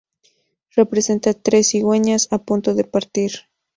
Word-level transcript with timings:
Representa 0.71 1.35
tres 1.45 1.67
cigüeñas 1.69 2.23
a 2.35 2.39
punto 2.47 2.69
de 2.73 2.85
partir. 2.85 3.31